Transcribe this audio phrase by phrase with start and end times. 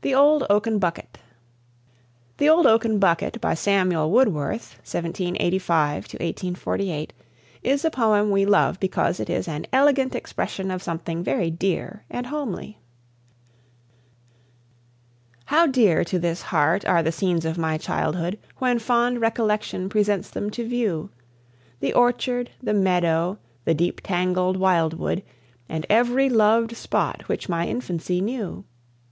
[0.00, 1.18] THE OLD OAKEN BUCKET
[2.38, 7.12] "The Old Oaken Bucket," by Samuel Woodworth (1785 1848),
[7.62, 12.04] is a poem we love because it is an elegant expression of something very dear
[12.10, 12.80] and homely.
[15.44, 20.30] How dear to this heart are the scenes of my childhood, When fond recollection presents
[20.30, 21.10] them to view!
[21.78, 25.22] The orchard, the meadow, the deep tangled wild wood,
[25.68, 28.64] And every loved spot which my infancy knew!